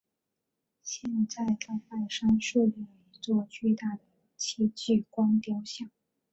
[0.81, 4.01] 现在在半山竖立了一座巨大的
[4.35, 5.91] 戚继光雕像。